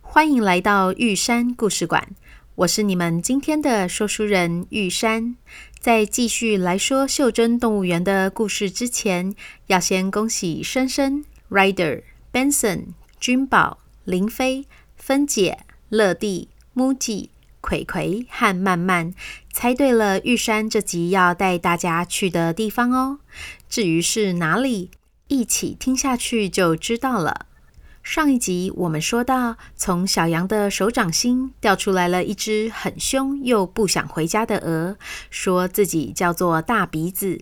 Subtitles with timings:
[0.00, 2.08] 欢迎来到玉山故事馆。
[2.56, 5.36] 我是你们今天的说书人玉山。
[5.78, 9.34] 在继续来说袖珍动物园的故事之前，
[9.68, 12.02] 要先恭喜深深、Rider、
[12.32, 12.88] Benson、
[13.18, 14.66] 君宝、林飞、
[14.96, 17.30] 芬姐、乐蒂、木吉、
[17.62, 19.14] 葵葵和曼曼
[19.52, 23.20] 猜对了玉山这集要带大家去的地方哦。
[23.68, 24.90] 至于是哪里，
[25.28, 27.46] 一起听下去就知道了。
[28.02, 34.96] 上一集我们说到，从小羊的手掌心掉出来了一只很凶又不想回家的鹅，
[35.30, 37.40] 说自己叫做大鼻子。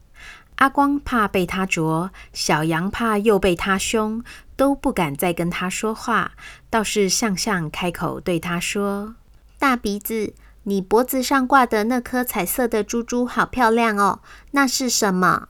[0.56, 4.22] 阿光怕被它啄，小羊怕又被它凶，
[4.56, 6.32] 都不敢再跟它说话。
[6.68, 9.14] 倒是向向开口对它说
[9.58, 10.34] ：“大鼻子，
[10.64, 15.48] 你脖子上挂的那颗彩色的珠珠好漂亮哦，那是什么？”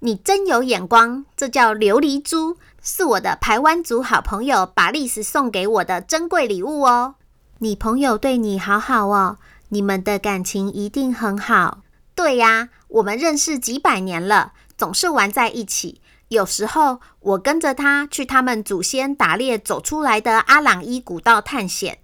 [0.00, 7.16] 你真有眼光，这叫琉璃珠，是我的排湾族好朋友巴利斯送给我的珍贵礼物哦。
[7.58, 9.38] 你朋友对你好好哦，
[9.70, 11.80] 你们的感情一定很好。
[12.14, 16.00] 对呀，我们认识几百年了，总是玩在一起。
[16.28, 21.98] 有时候我跟着他去他们祖先打猎走出来的阿朗伊古道探险，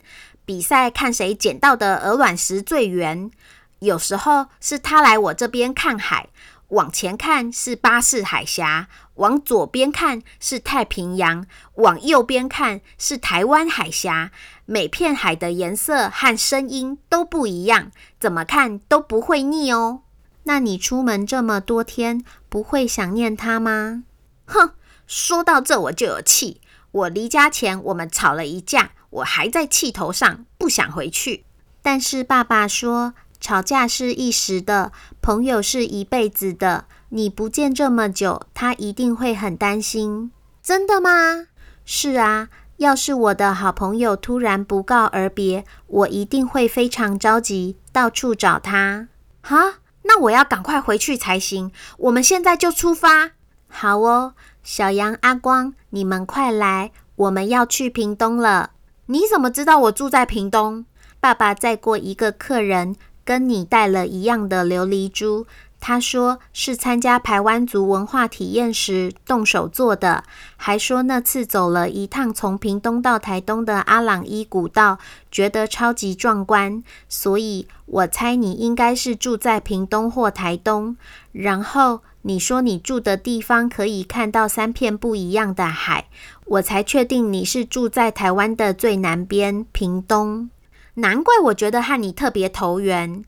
[0.44, 3.30] 比赛看谁捡到的鹅卵石最圆。
[3.78, 6.28] 有时候是他来我这边看海。
[6.74, 14.32] 往前看是巴士海峡，往左边看是太平洋，往右边看是台湾海峡。
[14.66, 20.00] 每片海的颜色和声音都不一样，怎么看都不会腻哦。
[20.42, 24.02] 那你出门这么多天，不会想念他吗？
[24.46, 24.72] 哼，
[25.06, 26.60] 说到这我就有气。
[26.90, 31.44] 我离家前我们吵了一架，我还在气头上，不想回去。
[31.80, 33.14] 但是爸爸说。
[33.44, 34.90] 吵架是一时的，
[35.20, 36.86] 朋友是一辈子的。
[37.10, 40.30] 你不见这么久，他一定会很担心。
[40.62, 41.48] 真的吗？
[41.84, 49.08] 是啊，要是我的好朋友突然不告而别，我一定会非常着急，到处找他。
[49.42, 49.74] 哈，
[50.04, 51.70] 那我要赶快回去才行。
[51.98, 53.32] 我们现在就出发。
[53.68, 54.32] 好哦，
[54.62, 58.70] 小羊、阿光，你们快来，我们要去屏东了。
[59.04, 60.86] 你怎么知道我住在屏东？
[61.20, 62.96] 爸爸载过一个客人。
[63.24, 65.46] 跟你带了一样的琉璃珠，
[65.80, 70.24] 他说是参加排湾族文化体验时动手做的，
[70.56, 74.98] 还说那次走了一趟从屏东到台东的阿朗伊古道，
[75.30, 80.96] 觉得超级壮观，所以我猜你应该是住在屏东或台东。
[81.32, 86.06] 然后你说你住的地方可以看到三片不一样的海，
[86.46, 90.48] 我才确定你是住在台湾的最南边，屏东。
[90.94, 93.24] 难怪我觉得和你特别投缘。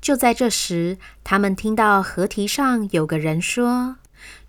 [0.00, 3.96] 就在这时，他们听到河堤上有个人说：“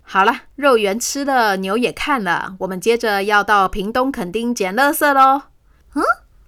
[0.02, 5.42] 好了，肉圆吃了，牛也看了，我们接着要到屏东垦丁捡垃圾喽。”
[5.94, 6.02] 嗯，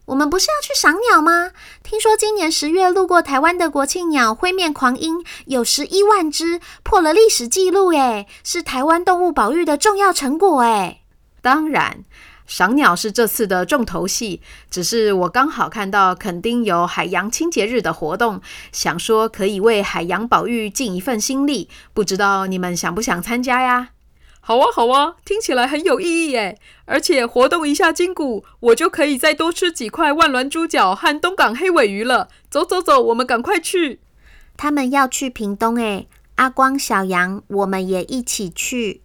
[0.06, 1.52] 我们不是要去赏鸟吗？
[1.82, 11.02] 听说今年十月路过台湾的国庆鸟灰面狂鹰有十一万只，破了历史记录，诶，是台湾动物保育的重要成果，诶。
[11.42, 12.04] 当然。
[12.46, 14.40] 赏鸟是这次的重头戏，
[14.70, 18.40] 只是我刚好看到垦丁有海洋清洁日的活动，
[18.70, 23.90] 想说可以为海洋保育尽一份心力，不知道你们想不想参加呀？
[24.40, 26.58] 好啊，好啊，听起来很有意义耶！
[26.84, 32.28] 而且活动一下筋骨，我就可以再多吃几块万峦猪脚和东港黑尾鱼了。
[32.50, 34.00] 走走走，我们赶快去！
[34.58, 39.00] 他们要去屏东诶，阿光、小杨，我们也一起去。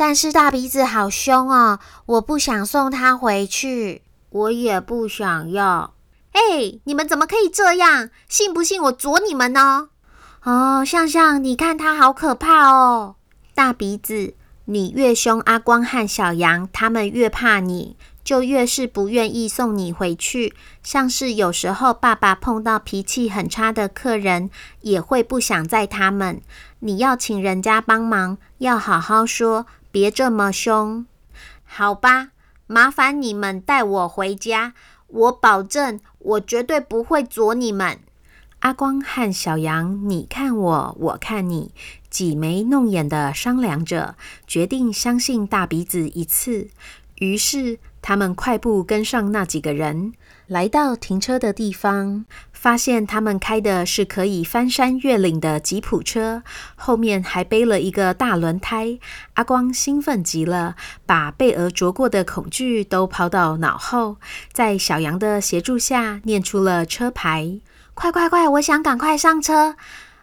[0.00, 4.00] 但是大鼻子好凶哦，我不想送他回去，
[4.30, 5.92] 我也不想要。
[6.32, 8.08] 哎，你们怎么可以这样？
[8.26, 9.90] 信不信我啄你们呢？
[10.44, 13.16] 哦，向向，你看他好可怕哦。
[13.54, 14.32] 大鼻子，
[14.64, 20.54] 你越凶，阿光和小羊他们越怕你，就越是不愿意送你回去。
[20.82, 24.48] 像是有时候爸爸碰到脾气很差的客人，
[24.80, 26.40] 也会不想载他们。
[26.78, 29.66] 你要请人家帮忙，要好好说。
[29.90, 31.06] 别这么凶，
[31.64, 32.30] 好吧？
[32.66, 34.74] 麻烦你们带我回家，
[35.08, 37.98] 我保证，我绝对不会阻你们。
[38.60, 41.74] 阿光和小羊，你看我，我看你，
[42.08, 44.16] 挤眉弄眼的商量着，
[44.46, 46.68] 决定相信大鼻子一次。
[47.16, 50.12] 于是他们快步跟上那几个人，
[50.46, 56.42] 来到停车的地方，发现他们开的是可以翻山越岭的吉普车，
[56.74, 58.98] 后面还背了一个大轮胎。
[59.34, 64.16] 阿光兴奋极了，把被鹅啄过的恐惧都抛到脑后，
[64.52, 67.60] 在小羊的协助下念出了车牌。
[67.94, 68.48] 快快快！
[68.48, 69.76] 我想赶快上车。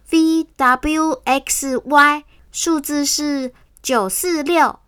[0.09, 3.53] V W X Y，数字是
[3.83, 4.79] 九四六。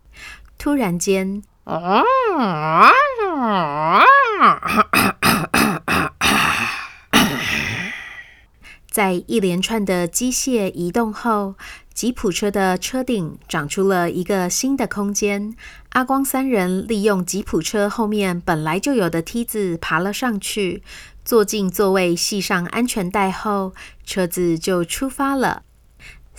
[0.58, 1.42] 突然间，
[8.90, 11.54] 在一连串的机械移动后，
[11.94, 15.54] 吉普车的车顶长出了一个新的空间。
[15.90, 20.82] 阿光三人利用吉普车后面本来就有的梯子爬了上去，
[21.24, 23.72] 坐进座位，系上安全带后，
[24.04, 25.62] 车子就出发了。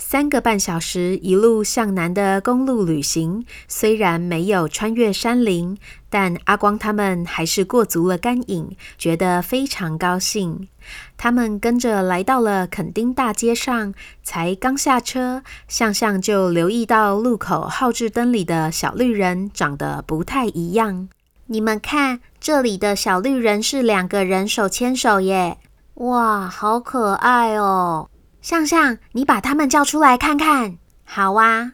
[0.04, 5.78] 三个半小时一路向南的公路旅行，虽然没有穿越山林，
[6.10, 10.68] 但阿光他们还是过足了干瘾，觉得非常高兴。
[11.16, 21.08] 他们跟着来到了垦丁大街上，才刚下车，向向就留意到路口号志灯里的小绿人长得不太一样。
[21.46, 25.58] 你们看，这里的小绿人是两个人手牵手耶！
[25.94, 28.08] 哇，好可爱哦！
[28.42, 30.76] 向向，你把他们叫出来看看。
[31.04, 31.72] 好啊，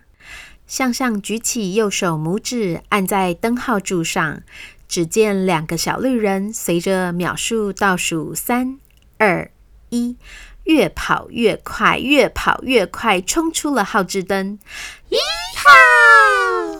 [0.67, 4.43] 向向举起右手拇指，按在灯号柱上。
[4.87, 8.79] 只见两个小绿人随着秒数倒数三、
[9.19, 9.50] 二、
[9.91, 10.17] 一，
[10.65, 14.59] 越跑越快，越跑越快，冲出了号志灯。
[15.11, 15.17] 一
[15.56, 16.77] 号！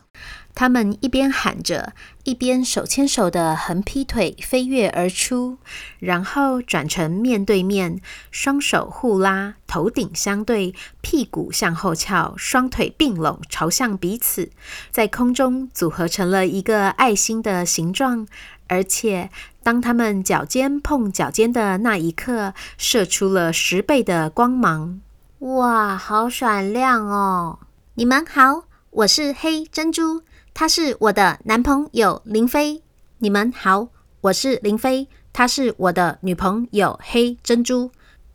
[0.59, 1.93] 他们一边喊着，
[2.25, 5.59] 一边手牵手的横劈腿飞跃而出，
[6.01, 8.01] 然后转成面对面，
[8.33, 14.51] 双手互拉，头顶相对，屁股向后翘，双腿并拢，朝向彼此，
[14.91, 18.27] 在空中组合成了一个爱心的形状。
[18.67, 19.31] 而且，
[19.63, 25.01] 当他们脚尖碰脚尖的那一刻，射出了十倍的光芒。
[25.39, 27.61] 哇，好闪亮哦！
[27.95, 28.65] 你们好，
[28.99, 30.23] 我是黑珍珠。
[30.53, 32.83] 他是我的男朋友林飞，
[33.19, 33.87] 你们好，
[34.23, 37.93] 我是林飞，他是我的女朋友黑珍珠。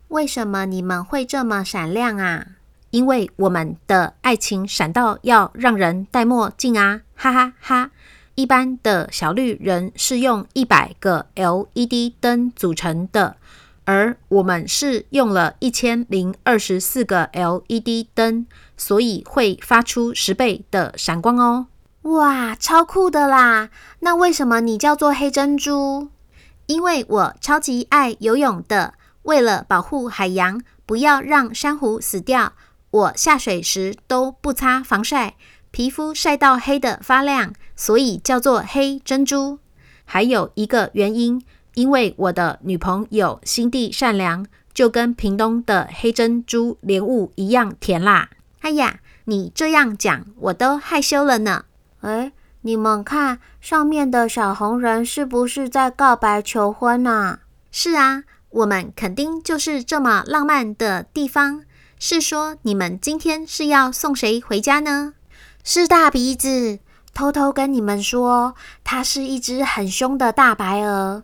[0.08, 2.48] 为什么你们会这么闪亮啊？
[2.92, 7.02] 因为我们的爱情闪到要让人戴墨镜啊！
[7.14, 7.92] 哈哈哈。
[8.36, 13.36] 一般的小绿人是用一百个 LED 灯组成的，
[13.84, 18.48] 而我们是用了一千零二十四个 LED 灯，
[18.78, 21.68] 所以会发出十倍的闪光哦。
[22.04, 23.70] 哇，超酷的啦！
[24.00, 26.10] 那为什么你叫做黑珍珠？
[26.66, 28.96] 因为我超级爱游泳的。
[29.24, 32.52] 为了保护海洋，不要让珊瑚死掉，
[32.92, 35.36] 我下水时都不擦防晒，
[35.72, 39.60] 皮肤晒到黑的发亮，所以叫做黑珍珠。
[40.04, 41.42] 还有一个原因，
[41.76, 48.30] 因为我的女朋友心地善良，就跟屏东的黑珍珠莲雾一样甜啦。
[48.64, 51.66] 哎呀，你这样讲，我都害羞了呢。
[52.00, 52.32] 哎，
[52.62, 57.40] 你们看上面的小红人是不是在告白求婚呢？
[57.72, 61.64] 是啊，我们肯定就是这么浪漫的地方。
[62.00, 65.14] 是说你们今天是要送谁回家呢？
[65.66, 66.80] 是大鼻子，
[67.14, 68.56] 偷偷跟你们说，
[68.86, 71.24] 它是一只很凶的大白鹅。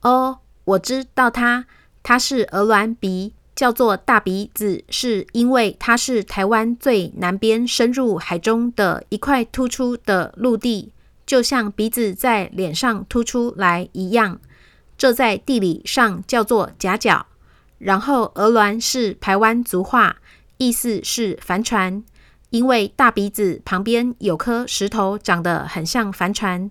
[0.00, 1.66] 哦，我知道它，
[2.02, 3.34] 它是鹅卵鼻。
[3.60, 10.94] 叫做大鼻子，是因为它是台湾最南边深入海中的一块突出的陆地，
[11.26, 14.40] 就像鼻子在脸上凸出来一样。
[14.96, 17.26] 这在地理上叫做夹角。
[17.76, 20.16] 然后鹅銮是台湾族话，
[20.56, 22.02] 意思是帆船，
[22.48, 26.70] 因为大鼻子旁边有颗石头长得很像帆船。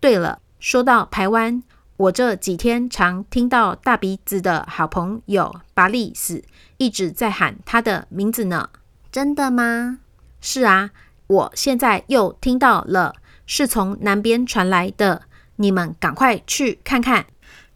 [0.00, 1.62] 对了，说到台湾。
[1.96, 6.44] 我这几天常听到大鼻子的好朋友巴利斯
[6.76, 8.68] 一直在喊他的名字呢。
[9.10, 10.00] 真的吗？
[10.40, 10.90] 是啊，
[11.26, 13.14] 我现在又听到了，
[13.46, 15.22] 是从南边传来的。
[15.56, 17.26] 你们赶快去看看。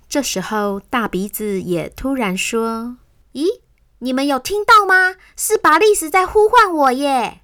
[0.06, 2.98] 这时候，大鼻子也突然说
[3.32, 3.60] ：“咦，
[4.00, 5.14] 你们有听到吗？
[5.34, 7.40] 是巴利斯在呼唤我耶！”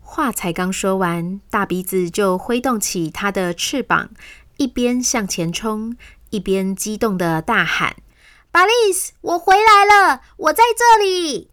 [0.00, 4.10] 话才刚说完，大鼻子就挥动起他的翅膀。
[4.56, 5.96] 一边向前冲，
[6.30, 7.96] 一边激动地大喊
[8.52, 10.20] ：“巴利斯，我回来了！
[10.36, 11.50] 我在这里！”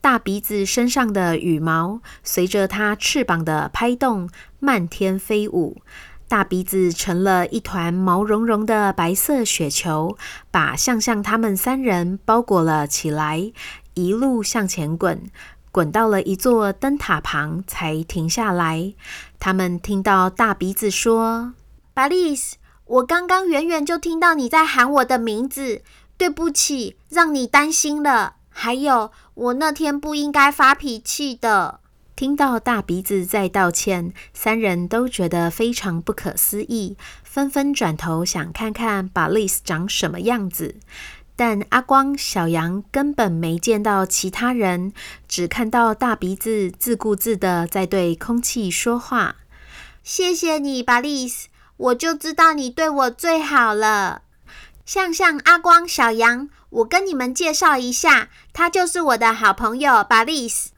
[0.00, 5.80] 大鼻子身上的羽毛随着它翅膀的拍动，漫天飞舞。
[6.26, 10.16] 大鼻子成了一团毛茸茸的白色雪球，
[10.50, 13.52] 把向向他们三人包裹了起来，
[13.94, 15.22] 一路向前滚，
[15.70, 18.94] 滚到了一座灯塔旁才停下来。
[19.38, 21.52] 他们听到大鼻子说。
[21.94, 22.56] 巴利斯，
[22.86, 25.82] 我刚刚远远就听到你在喊我的名字，
[26.16, 28.36] 对不起，让你担心了。
[28.48, 31.80] 还有，我那天不应该发脾气的。
[32.16, 40.76] 听到大鼻子在道歉，三人都觉得非常不可思议，纷纷转头想看看巴丽斯长什么样子。
[41.34, 44.92] 但阿光、小杨根本没见到其他人，
[45.26, 49.36] 只看到大鼻子自顾自的在对空气说话。
[50.04, 51.48] 谢谢你，巴丽斯，
[51.82, 54.22] 我就知道你对我最好了。
[54.86, 60.70] 向向、阿光、小杨，我跟你们介绍一下，他就是我的好朋友巴丽斯。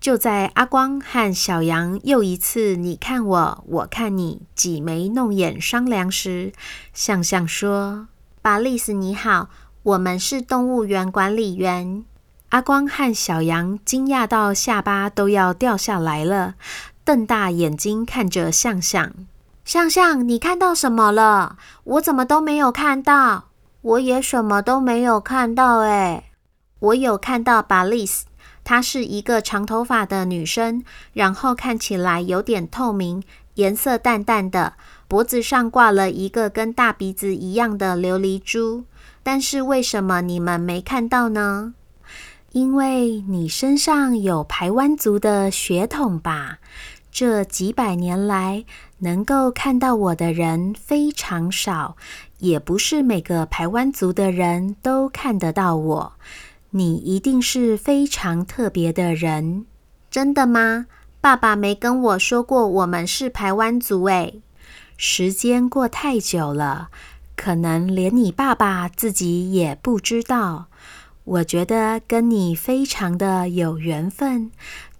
[0.00, 6.52] 就在阿光和小杨又一次你看我，我看你，挤眉弄眼商量时，
[6.92, 8.06] 向向说
[8.40, 9.48] ：“巴丽斯你好，
[9.82, 12.04] 我们是动物园管理员。”
[12.50, 16.54] 阿光和小杨惊讶到下巴都要掉下来了，
[17.04, 19.12] 瞪大眼睛看着向向。
[19.64, 21.56] 向向，你看到什么了？
[21.84, 23.44] 我怎么都没有看到？
[23.80, 26.30] 我也什么都没有看到哎。
[26.78, 28.26] 我有看到巴丽斯。
[28.62, 33.22] 她是一个长头发的女生，然后看起来有点透明，
[33.54, 34.74] 颜色淡淡的，
[35.08, 38.84] 脖子上挂了一个跟大鼻子一样的琉璃珠。
[39.22, 41.74] 但是为什么你们没看到呢？
[42.52, 46.58] 因为你身上有排湾族的血统吧？
[47.10, 48.64] 这几百年来，
[49.04, 51.94] 能够看到我的人非常少，
[52.38, 56.12] 也不是每个排湾族的人都看得到我。
[56.70, 59.66] 你一定是非常特别的人，
[60.10, 60.86] 真的吗？
[61.20, 64.40] 爸爸没跟我说过我们是排湾族诶。
[64.96, 66.88] 时间过太久了，
[67.36, 70.68] 可能连你爸爸自己也不知道。
[71.24, 74.50] 我觉得跟你非常的有缘分，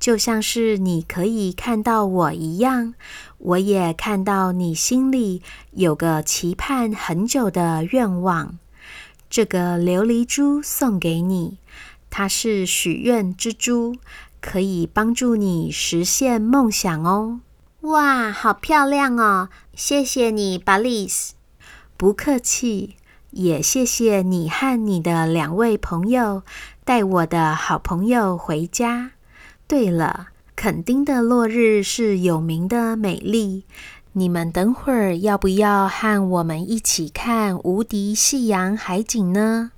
[0.01, 2.95] 就像是你可以看到我一样，
[3.39, 8.59] 我也看到你心里有个期盼很久的愿望。
[9.29, 11.59] 这个琉璃珠送给你。
[12.09, 13.97] 它是许愿之珠，
[14.41, 17.41] 可以帮助你实现梦想哦。
[17.81, 19.49] 哇，好漂亮哦！
[19.75, 21.35] 谢谢你，巴利斯。
[21.97, 22.95] 不客气，
[23.35, 26.45] 也谢谢你和你的两位朋友
[26.85, 29.11] 带我的好朋友回家。
[29.67, 33.65] 对了，垦丁的落日是有名的美丽，
[34.13, 39.73] 你们等会儿要不要和我们一起看无敌夕阳海景呢？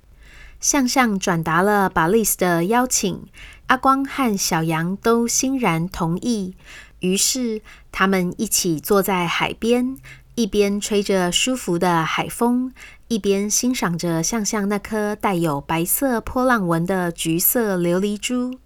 [0.59, 3.25] 向向转达了巴丽斯的邀请，
[3.65, 6.53] 阿光和小杨都欣然同意。
[6.99, 7.61] 于是
[7.91, 9.97] 他们一起坐在海边，
[10.35, 12.71] 一边吹着舒服的海风，
[13.07, 18.57] 一边欣赏着向向那颗带有白色波浪纹的橘色琉璃珠。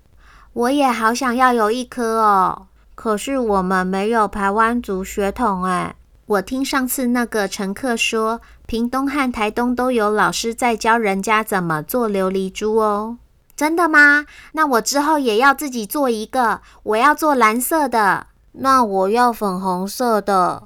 [0.53, 5.95] 我也好想要有一颗哦，可是我们没有排湾族血统哎。
[6.25, 13.17] 我听上次那个乘客说，屏东和台东都有老师在教人家怎么做琉璃珠哦。
[13.55, 14.25] 真的吗？
[14.53, 16.62] 那我之后也要自己做一个。
[16.83, 20.63] 我要做蓝色的，那我要粉红色的。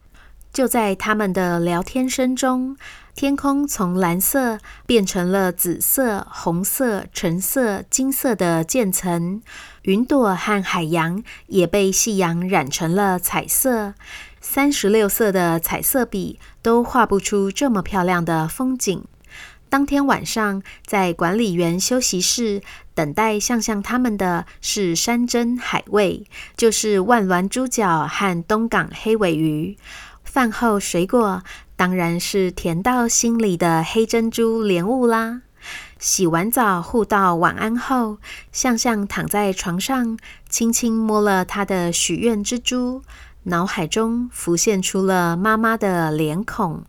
[0.54, 2.78] 就在他们的聊天声中，
[3.16, 9.42] 天空从蓝色变成了紫色、红色、橙色、金色的渐层，
[9.84, 13.94] 云朵和海洋也被夕阳染成了彩色。
[14.42, 19.06] 三十六色的彩色笔都画不出这么漂亮的风景。
[19.70, 22.62] 当天晚上，在管理员休息室
[22.94, 26.26] 等待向向他们的是山珍海味，
[26.58, 29.78] 就是万峦猪脚和东港黑尾鱼。
[30.24, 31.42] 饭后水果
[31.76, 35.42] 当然是甜到心里的黑珍珠莲雾啦。
[35.98, 38.18] 洗完澡互道晚安后，
[38.52, 40.18] 向向躺在床上，
[40.48, 43.02] 轻轻摸了他的许愿之珠。
[43.44, 46.84] 脑海中浮现出了妈妈的脸孔。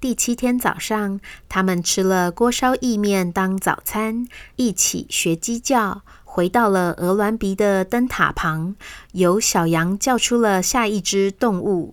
[0.00, 4.26] 第七天早上，他们吃了锅烧意面当早餐，
[4.56, 8.76] 一起学鸡叫，回到了鹅銮鼻的灯塔旁。
[9.12, 11.92] 由小羊叫出了下一只动物，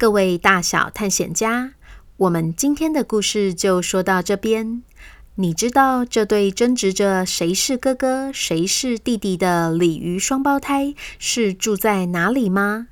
[0.00, 1.74] 各位大小探险家，
[2.16, 4.82] 我们今天的故事就说到这边。
[5.34, 12.86] 你知道这对争执着谁是哥哥、谁是弟弟的鲤鱼双胞胎是住在哪里吗？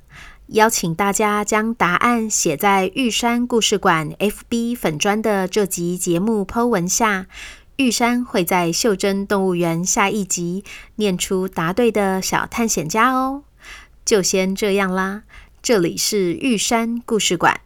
[0.49, 7.25] 邀请大家将答案写在玉山故事馆 FB 粉砖的这集节目 Po 文下，
[7.77, 10.63] 玉山会在袖珍动物园下一集
[10.97, 13.45] 念出答对的小探险家哦。
[14.05, 15.23] 就先这样啦，
[15.61, 17.59] 这里是玉山故事馆，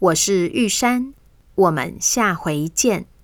[0.00, 1.14] 我是玉山，
[1.54, 3.06] 我们下回见。